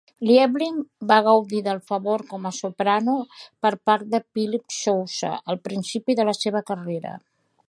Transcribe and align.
Liebling 0.27 0.77
va 1.11 1.17
gaudir 1.27 1.59
del 1.67 1.81
favor 1.91 2.23
com 2.31 2.49
a 2.51 2.53
soprano 2.61 3.17
per 3.67 3.73
part 3.91 4.11
de 4.15 4.23
Philip 4.39 4.77
Sousa 4.81 5.33
al 5.55 5.65
principi 5.69 6.21
de 6.23 6.31
la 6.33 6.39
seva 6.43 6.69
carrera. 6.73 7.19